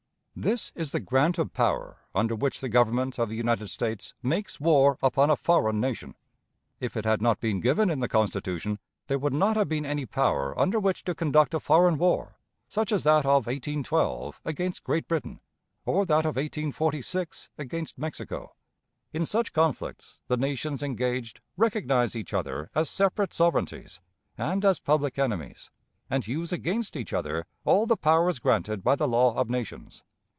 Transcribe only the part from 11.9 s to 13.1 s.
war, such as